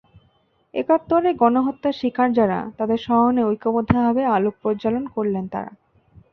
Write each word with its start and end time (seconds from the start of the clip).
একাত্তরে 0.73 1.29
গণহত্যার 1.33 1.93
শিকার 1.93 2.29
যাঁরা, 2.33 2.59
তাঁদের 2.77 2.99
স্মরণে 2.99 3.41
ঐক্যবদ্ধভাবে 3.43 4.23
আলোক 4.35 4.53
প্রজ্বালন 4.61 5.03
করলেন 5.07 5.45
তাঁরা। 5.47 5.71